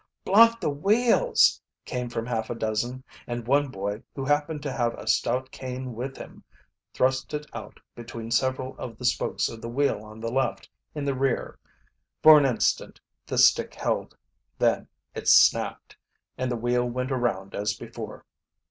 "Block 0.25 0.59
the 0.59 0.71
wheels!" 0.71 1.61
came 1.85 2.09
from 2.09 2.25
half 2.25 2.49
a 2.49 2.55
dozen, 2.55 3.03
and 3.27 3.45
one 3.45 3.67
boy, 3.67 4.01
who 4.15 4.25
happened 4.25 4.63
to 4.63 4.71
have 4.71 4.95
a 4.95 5.05
stout 5.05 5.51
cane 5.51 5.93
with 5.93 6.17
him, 6.17 6.43
thrust 6.91 7.35
it 7.35 7.45
out 7.53 7.79
between 7.93 8.31
several 8.31 8.75
of 8.79 8.97
the 8.97 9.05
spokes 9.05 9.47
of 9.47 9.61
the 9.61 9.69
wheel 9.69 10.03
on 10.03 10.19
the 10.19 10.31
left, 10.31 10.67
in 10.95 11.05
the 11.05 11.13
rear. 11.13 11.59
For 12.23 12.39
an 12.39 12.47
instant 12.47 12.99
the 13.27 13.37
stick 13.37 13.75
held, 13.75 14.17
then 14.57 14.87
it 15.13 15.27
snapped, 15.27 15.95
and 16.35 16.49
the 16.51 16.57
wheel 16.57 16.89
went 16.89 17.11
around 17.11 17.53
as 17.53 17.75
before. 17.75 18.25